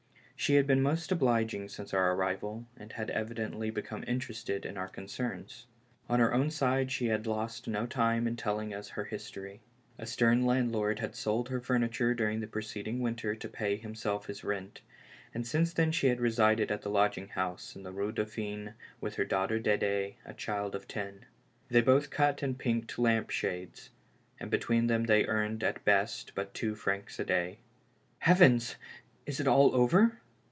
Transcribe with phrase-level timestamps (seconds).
[0.41, 4.75] She had been most obliging since our arri val, and had evidently become interested in
[4.75, 5.67] our concerns.
[6.09, 9.61] On her own side she had lost no time in telling us her history.
[9.99, 14.43] A stern landlord had sold her furniture during the preceding winter to pay himself his
[14.43, 14.81] rent,
[15.31, 19.17] and since then she had resided at the lodging house in the Rue Dauphine with
[19.17, 21.27] her daughter D^dd, a child of ten.
[21.69, 23.91] They both cut and pinked lampshades;
[24.39, 27.59] and between them they earned at best but two francs a day.
[28.17, 28.75] "Heavens!
[29.27, 30.17] is it all over?